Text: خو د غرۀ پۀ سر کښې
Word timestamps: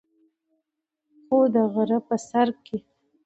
خو 1.25 1.37
د 1.53 1.55
غرۀ 1.73 1.99
پۀ 2.07 2.17
سر 2.29 2.47
کښې 2.65 2.77